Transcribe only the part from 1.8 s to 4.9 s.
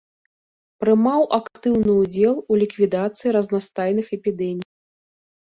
ўдзел у ліквідацыі разнастайных эпідэмій.